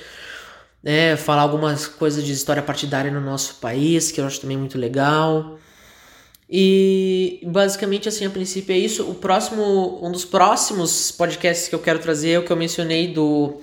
né, 0.85 1.17
falar 1.17 1.41
algumas 1.41 1.87
coisas 1.87 2.23
de 2.23 2.31
história 2.31 2.61
partidária 2.61 3.09
no 3.09 3.19
nosso 3.19 3.55
país, 3.55 4.11
que 4.11 4.21
eu 4.21 4.25
acho 4.25 4.39
também 4.39 4.55
muito 4.55 4.77
legal. 4.77 5.57
E 6.47 7.41
basicamente 7.43 8.07
assim, 8.07 8.23
a 8.23 8.29
princípio 8.29 8.75
é 8.75 8.77
isso. 8.77 9.09
O 9.09 9.15
próximo, 9.15 9.99
um 10.05 10.11
dos 10.11 10.23
próximos 10.23 11.11
podcasts 11.11 11.67
que 11.67 11.73
eu 11.73 11.79
quero 11.79 11.97
trazer 11.97 12.31
é 12.33 12.39
o 12.39 12.45
que 12.45 12.51
eu 12.51 12.55
mencionei 12.55 13.11
do 13.11 13.59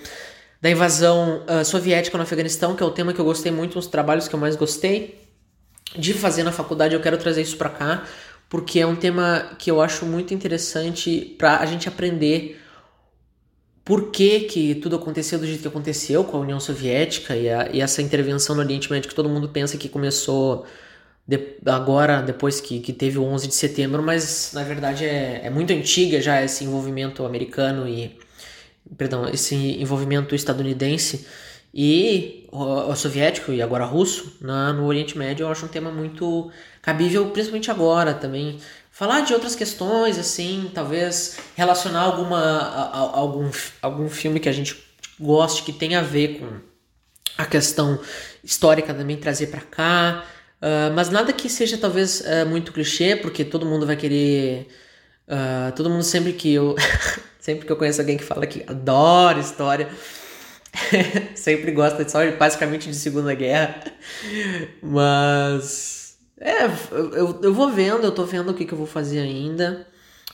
da 0.60 0.70
invasão 0.70 1.42
uh, 1.48 1.64
soviética 1.64 2.16
no 2.16 2.22
Afeganistão, 2.22 2.76
que 2.76 2.82
é 2.84 2.86
o 2.86 2.90
tema 2.90 3.12
que 3.12 3.20
eu 3.20 3.24
gostei 3.24 3.50
muito, 3.50 3.72
um 3.72 3.80
dos 3.80 3.88
trabalhos 3.88 4.28
que 4.28 4.34
eu 4.34 4.38
mais 4.38 4.54
gostei 4.54 5.20
de 5.96 6.14
fazer 6.14 6.44
na 6.44 6.52
faculdade. 6.52 6.94
Eu 6.94 7.00
quero 7.00 7.18
trazer 7.18 7.42
isso 7.42 7.56
para 7.56 7.68
cá, 7.68 8.04
porque 8.48 8.78
é 8.78 8.86
um 8.86 8.94
tema 8.94 9.56
que 9.58 9.70
eu 9.72 9.80
acho 9.80 10.06
muito 10.06 10.32
interessante 10.32 11.34
para 11.36 11.58
a 11.58 11.66
gente 11.66 11.88
aprender 11.88 12.61
por 13.84 14.10
que, 14.10 14.40
que 14.40 14.74
tudo 14.76 14.96
aconteceu 14.96 15.38
do 15.38 15.46
jeito 15.46 15.62
que 15.62 15.68
aconteceu 15.68 16.24
com 16.24 16.36
a 16.36 16.40
União 16.40 16.60
Soviética 16.60 17.36
e, 17.36 17.50
a, 17.50 17.68
e 17.72 17.80
essa 17.80 18.00
intervenção 18.00 18.54
no 18.54 18.62
Oriente 18.62 18.90
Médio 18.90 19.08
que 19.08 19.14
todo 19.14 19.28
mundo 19.28 19.48
pensa 19.48 19.76
que 19.76 19.88
começou 19.88 20.64
de, 21.26 21.56
agora, 21.66 22.20
depois 22.20 22.60
que, 22.60 22.80
que 22.80 22.92
teve 22.92 23.18
o 23.18 23.24
11 23.24 23.48
de 23.48 23.54
setembro, 23.54 24.02
mas 24.02 24.52
na 24.54 24.62
verdade 24.64 25.04
é, 25.04 25.42
é 25.44 25.50
muito 25.50 25.72
antiga 25.72 26.20
já 26.20 26.42
esse 26.42 26.64
envolvimento 26.64 27.24
americano 27.24 27.88
e. 27.88 28.16
Perdão, 28.98 29.28
esse 29.28 29.54
envolvimento 29.80 30.34
estadunidense 30.34 31.26
e 31.72 32.46
o, 32.52 32.90
o 32.90 32.96
soviético 32.96 33.52
e 33.52 33.62
agora 33.62 33.84
russo 33.84 34.36
na, 34.40 34.72
no 34.72 34.84
Oriente 34.84 35.16
Médio 35.16 35.44
eu 35.44 35.48
acho 35.48 35.64
um 35.64 35.68
tema 35.68 35.90
muito 35.90 36.50
cabível, 36.82 37.30
principalmente 37.30 37.70
agora 37.70 38.12
também 38.12 38.58
falar 38.92 39.22
de 39.22 39.32
outras 39.32 39.56
questões, 39.56 40.18
assim, 40.18 40.70
talvez 40.72 41.38
relacionar 41.56 42.02
alguma, 42.02 42.38
a, 42.38 42.82
a, 42.82 42.98
algum, 42.98 43.50
algum 43.80 44.08
filme 44.08 44.38
que 44.38 44.48
a 44.48 44.52
gente 44.52 44.84
goste, 45.18 45.62
que 45.62 45.72
tenha 45.72 46.00
a 46.00 46.02
ver 46.02 46.38
com 46.38 46.60
a 47.38 47.46
questão 47.46 47.98
histórica 48.44 48.92
também, 48.92 49.16
trazer 49.16 49.46
para 49.46 49.62
cá. 49.62 50.24
Uh, 50.60 50.92
mas 50.94 51.08
nada 51.08 51.32
que 51.32 51.48
seja 51.48 51.78
talvez 51.78 52.20
uh, 52.20 52.46
muito 52.46 52.70
clichê, 52.70 53.16
porque 53.16 53.44
todo 53.44 53.66
mundo 53.66 53.86
vai 53.86 53.96
querer. 53.96 54.68
Uh, 55.26 55.72
todo 55.74 55.88
mundo 55.88 56.04
sempre 56.04 56.34
que 56.34 56.52
eu. 56.52 56.76
sempre 57.40 57.66
que 57.66 57.72
eu 57.72 57.76
conheço 57.76 58.00
alguém 58.00 58.18
que 58.18 58.22
fala 58.22 58.46
que 58.46 58.62
adora 58.66 59.40
história. 59.40 59.88
sempre 61.34 61.72
gosta 61.72 62.04
de 62.04 62.12
só 62.12 62.18
basicamente 62.32 62.88
de 62.88 62.94
Segunda 62.94 63.34
Guerra. 63.34 63.82
Mas 64.80 66.01
é, 66.42 66.64
eu, 66.90 67.38
eu 67.40 67.54
vou 67.54 67.70
vendo, 67.70 68.04
eu 68.04 68.10
tô 68.10 68.24
vendo 68.24 68.50
o 68.50 68.54
que, 68.54 68.64
que 68.64 68.74
eu 68.74 68.78
vou 68.78 68.86
fazer 68.86 69.20
ainda. 69.20 69.86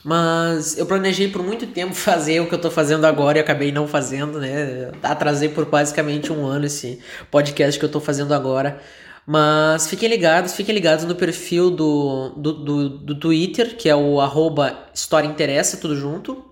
Mas 0.03 0.77
eu 0.77 0.85
planejei 0.85 1.27
por 1.27 1.43
muito 1.43 1.67
tempo 1.67 1.93
fazer 1.95 2.39
o 2.39 2.47
que 2.47 2.55
eu 2.55 2.61
tô 2.61 2.71
fazendo 2.71 3.05
agora 3.05 3.37
e 3.37 3.41
acabei 3.41 3.71
não 3.71 3.87
fazendo, 3.87 4.39
né? 4.39 4.91
Atrasei 5.03 5.49
por 5.49 5.65
basicamente 5.65 6.31
um 6.31 6.45
ano 6.45 6.65
esse 6.65 6.99
podcast 7.29 7.79
que 7.79 7.85
eu 7.85 7.89
tô 7.89 7.99
fazendo 7.99 8.33
agora. 8.33 8.81
Mas 9.25 9.87
fiquem 9.87 10.09
ligados, 10.09 10.53
fiquem 10.53 10.73
ligados 10.73 11.05
no 11.05 11.13
perfil 11.13 11.69
do, 11.69 12.29
do, 12.29 12.53
do, 12.53 12.89
do 12.89 13.15
Twitter, 13.19 13.77
que 13.77 13.87
é 13.87 13.95
o 13.95 14.19
arroba 14.19 14.75
História 14.91 15.27
Interessa, 15.27 15.77
tudo 15.77 15.95
junto. 15.95 16.43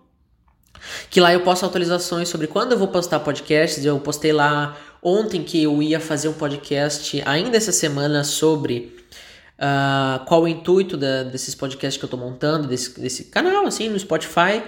Que 1.09 1.19
lá 1.19 1.33
eu 1.33 1.41
posto 1.41 1.65
atualizações 1.65 2.29
sobre 2.29 2.45
quando 2.45 2.73
eu 2.73 2.77
vou 2.77 2.89
postar 2.89 3.21
podcasts. 3.21 3.83
Eu 3.83 3.99
postei 3.99 4.31
lá 4.31 4.77
ontem 5.01 5.43
que 5.43 5.63
eu 5.63 5.81
ia 5.81 5.99
fazer 5.99 6.27
um 6.27 6.33
podcast 6.33 7.23
ainda 7.25 7.57
essa 7.57 7.71
semana 7.71 8.23
sobre 8.23 8.95
Uh, 9.57 10.23
qual 10.25 10.43
o 10.43 10.47
intuito 10.47 10.95
da, 10.95 11.23
desses 11.23 11.55
podcasts 11.55 11.97
que 11.97 12.05
eu 12.05 12.09
tô 12.09 12.15
montando, 12.15 12.67
desse, 12.67 12.99
desse 12.99 13.23
canal, 13.25 13.65
assim, 13.65 13.89
no 13.89 13.97
Spotify, 13.97 14.61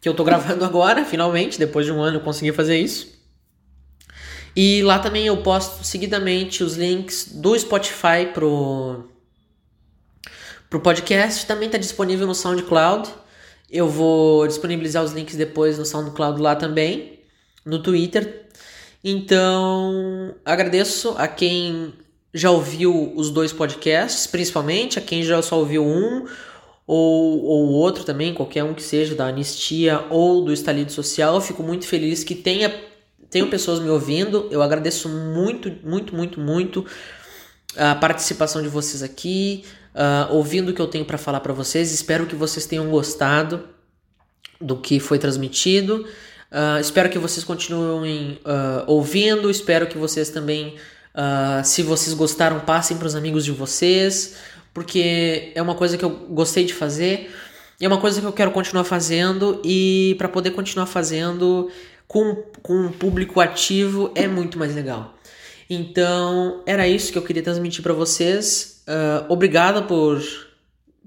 que 0.00 0.08
eu 0.08 0.14
tô 0.14 0.24
gravando 0.24 0.64
agora, 0.66 1.04
finalmente, 1.04 1.58
depois 1.58 1.86
de 1.86 1.92
um 1.92 2.02
ano 2.02 2.16
eu 2.16 2.20
consegui 2.20 2.52
fazer 2.52 2.78
isso. 2.78 3.14
E 4.56 4.82
lá 4.82 4.98
também 4.98 5.26
eu 5.26 5.36
posto 5.38 5.84
seguidamente 5.84 6.62
os 6.62 6.76
links 6.76 7.28
do 7.32 7.58
Spotify 7.58 8.26
pro, 8.32 9.08
pro 10.70 10.80
podcast, 10.80 11.46
também 11.46 11.68
tá 11.68 11.78
disponível 11.78 12.26
no 12.26 12.34
SoundCloud. 12.34 13.08
Eu 13.70 13.88
vou 13.88 14.46
disponibilizar 14.46 15.02
os 15.02 15.12
links 15.12 15.34
depois 15.34 15.78
no 15.78 15.84
SoundCloud 15.84 16.40
lá 16.40 16.54
também, 16.54 17.20
no 17.64 17.82
Twitter. 17.82 18.48
Então, 19.02 20.34
agradeço 20.44 21.14
a 21.18 21.26
quem 21.26 21.92
já 22.34 22.50
ouviu 22.50 23.12
os 23.14 23.30
dois 23.30 23.52
podcasts, 23.52 24.26
principalmente, 24.26 24.98
a 24.98 25.02
quem 25.02 25.22
já 25.22 25.40
só 25.40 25.56
ouviu 25.56 25.86
um 25.86 26.26
ou, 26.84 27.44
ou 27.44 27.68
outro 27.70 28.02
também, 28.02 28.34
qualquer 28.34 28.64
um 28.64 28.74
que 28.74 28.82
seja, 28.82 29.14
da 29.14 29.28
Anistia 29.28 30.04
ou 30.10 30.44
do 30.44 30.52
Estalido 30.52 30.90
Social. 30.90 31.36
Eu 31.36 31.40
fico 31.40 31.62
muito 31.62 31.86
feliz 31.86 32.24
que 32.24 32.34
tenha, 32.34 32.74
tenham 33.30 33.48
pessoas 33.48 33.78
me 33.78 33.88
ouvindo. 33.88 34.48
Eu 34.50 34.62
agradeço 34.62 35.08
muito, 35.08 35.72
muito, 35.84 36.14
muito, 36.14 36.40
muito 36.40 36.84
a 37.76 37.94
participação 37.94 38.60
de 38.60 38.68
vocês 38.68 39.02
aqui, 39.02 39.64
uh, 39.94 40.34
ouvindo 40.34 40.70
o 40.70 40.74
que 40.74 40.80
eu 40.80 40.88
tenho 40.88 41.04
para 41.04 41.16
falar 41.16 41.38
para 41.38 41.52
vocês. 41.52 41.92
Espero 41.92 42.26
que 42.26 42.34
vocês 42.34 42.66
tenham 42.66 42.90
gostado 42.90 43.68
do 44.60 44.76
que 44.76 44.98
foi 44.98 45.20
transmitido. 45.20 46.04
Uh, 46.50 46.80
espero 46.80 47.08
que 47.08 47.18
vocês 47.18 47.44
continuem 47.44 48.40
uh, 48.44 48.84
ouvindo. 48.88 49.48
Espero 49.48 49.86
que 49.86 49.96
vocês 49.96 50.30
também 50.30 50.76
Uh, 51.14 51.64
se 51.64 51.82
vocês 51.82 52.14
gostaram, 52.14 52.60
passem 52.60 52.96
para 52.96 53.06
os 53.06 53.14
amigos 53.14 53.44
de 53.44 53.52
vocês, 53.52 54.34
porque 54.72 55.52
é 55.54 55.62
uma 55.62 55.74
coisa 55.74 55.96
que 55.96 56.04
eu 56.04 56.10
gostei 56.10 56.64
de 56.64 56.74
fazer 56.74 57.30
é 57.80 57.88
uma 57.88 58.00
coisa 58.00 58.20
que 58.20 58.26
eu 58.26 58.32
quero 58.32 58.50
continuar 58.50 58.84
fazendo. 58.84 59.60
E 59.64 60.14
para 60.18 60.28
poder 60.28 60.50
continuar 60.52 60.86
fazendo 60.86 61.70
com, 62.06 62.34
com 62.62 62.86
um 62.86 62.92
público 62.92 63.40
ativo 63.40 64.10
é 64.14 64.26
muito 64.26 64.58
mais 64.58 64.74
legal. 64.74 65.14
Então, 65.68 66.62
era 66.66 66.86
isso 66.86 67.10
que 67.10 67.18
eu 67.18 67.22
queria 67.22 67.42
transmitir 67.42 67.82
para 67.82 67.92
vocês. 67.92 68.82
Uh, 68.86 69.32
obrigado 69.32 69.86
por, 69.86 70.22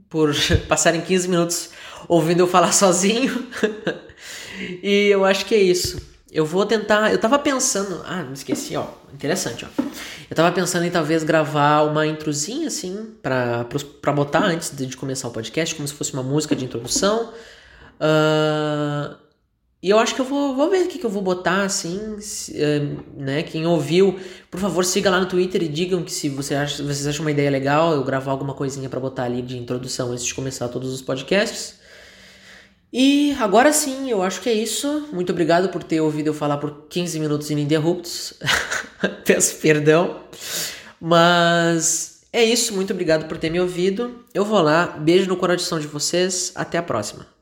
por 0.09 0.35
passarem 0.67 1.01
15 1.01 1.27
minutos 1.27 1.69
ouvindo 2.07 2.41
eu 2.41 2.47
falar 2.47 2.71
sozinho. 2.71 3.47
e 4.83 5.07
eu 5.07 5.23
acho 5.23 5.45
que 5.45 5.55
é 5.55 5.61
isso. 5.61 6.06
Eu 6.31 6.45
vou 6.45 6.65
tentar. 6.65 7.11
Eu 7.11 7.17
tava 7.17 7.39
pensando. 7.39 8.01
Ah, 8.05 8.23
me 8.23 8.33
esqueci, 8.33 8.75
ó. 8.75 8.85
Interessante, 9.13 9.65
ó. 9.65 9.83
Eu 10.29 10.35
tava 10.35 10.51
pensando 10.51 10.85
em 10.85 10.91
talvez 10.91 11.23
gravar 11.23 11.83
uma 11.83 12.05
introzinha, 12.05 12.67
assim, 12.67 13.11
pra, 13.21 13.65
pra 14.01 14.11
botar 14.11 14.43
antes 14.43 14.75
de 14.75 14.97
começar 14.97 15.29
o 15.29 15.31
podcast, 15.31 15.73
como 15.73 15.87
se 15.87 15.93
fosse 15.93 16.13
uma 16.13 16.23
música 16.23 16.55
de 16.55 16.65
introdução. 16.65 17.31
Uh, 17.97 19.15
e 19.81 19.89
eu 19.89 19.97
acho 19.99 20.15
que 20.15 20.21
eu 20.21 20.25
vou, 20.25 20.53
vou 20.53 20.69
ver 20.69 20.85
o 20.85 20.87
que, 20.89 20.99
que 20.99 21.05
eu 21.05 21.09
vou 21.09 21.21
botar, 21.21 21.63
assim, 21.63 22.19
se, 22.19 22.51
uh, 22.51 23.03
né? 23.15 23.41
Quem 23.43 23.65
ouviu, 23.65 24.19
por 24.51 24.59
favor, 24.59 24.83
siga 24.83 25.09
lá 25.09 25.21
no 25.21 25.27
Twitter 25.27 25.63
e 25.63 25.69
digam 25.69 26.03
que 26.03 26.11
se 26.11 26.27
você 26.27 26.55
acha, 26.55 26.83
vocês 26.83 27.07
acham 27.07 27.23
uma 27.23 27.31
ideia 27.31 27.49
legal 27.49 27.93
eu 27.93 28.03
gravar 28.03 28.31
alguma 28.31 28.53
coisinha 28.53 28.89
para 28.89 28.99
botar 28.99 29.23
ali 29.23 29.41
de 29.41 29.57
introdução 29.57 30.11
antes 30.11 30.25
de 30.25 30.33
começar 30.33 30.67
todos 30.67 30.91
os 30.93 31.01
podcasts. 31.01 31.86
E 32.91 33.35
agora 33.39 33.73
sim, 33.73 34.09
eu 34.09 34.23
acho 34.23 34.41
que 34.41 34.49
é 34.49 34.53
isso. 34.53 35.09
Muito 35.11 35.31
obrigado 35.31 35.69
por 35.69 35.83
ter 35.83 35.99
ouvido 35.99 36.27
eu 36.27 36.33
falar 36.33 36.57
por 36.57 36.87
15 36.89 37.19
minutos 37.19 37.49
ininterruptos. 37.49 38.33
Peço 39.25 39.57
perdão. 39.57 40.21
Mas 40.99 42.21
é 42.31 42.43
isso. 42.43 42.73
Muito 42.73 42.93
obrigado 42.93 43.27
por 43.27 43.37
ter 43.37 43.49
me 43.49 43.59
ouvido. 43.59 44.23
Eu 44.33 44.45
vou 44.45 44.61
lá. 44.61 44.87
Beijo 44.87 45.27
no 45.27 45.37
coração 45.37 45.79
de 45.79 45.87
vocês. 45.87 46.51
Até 46.55 46.77
a 46.77 46.83
próxima. 46.83 47.36